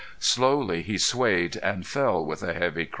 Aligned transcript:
Slowly 0.17 0.81
he 0.81 0.97
swayed 0.97 1.57
and 1.57 1.85
fell 1.85 2.25
with 2.25 2.41
a 2.41 2.55
heavy 2.55 2.85
crash. 2.87 2.89